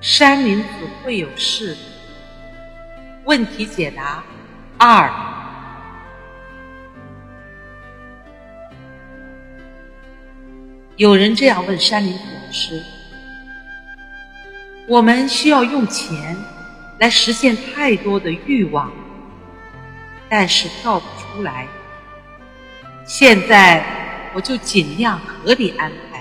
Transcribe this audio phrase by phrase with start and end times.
[0.00, 0.68] 山林子
[1.02, 1.76] 会有事？
[3.24, 4.22] 问题解答
[4.78, 5.10] 二。
[10.96, 12.82] 有人这样问山林子老师
[14.86, 16.36] ：“我们需要用钱
[17.00, 18.92] 来实现太多的欲望，
[20.28, 21.66] 但是跳不出来。
[23.04, 23.84] 现在
[24.34, 26.15] 我就尽量合理安排。”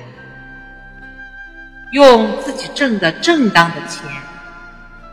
[1.91, 4.03] 用自己挣的正当的钱，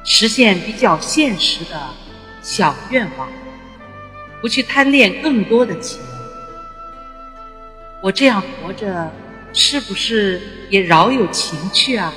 [0.05, 1.81] 实现比较现实的
[2.43, 3.29] 小愿望，
[4.41, 6.01] 不去贪恋更多的钱。
[8.01, 9.13] 我这样活着，
[9.53, 12.13] 是不是也饶有情趣啊？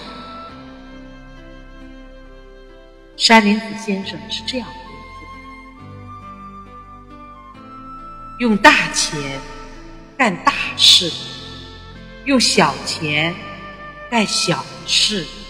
[3.18, 4.74] 山林子先生是这样回
[7.54, 7.60] 复：
[8.40, 9.20] 用大钱
[10.18, 11.12] 干大事，
[12.26, 13.36] 用小钱。
[14.10, 15.45] 干小事。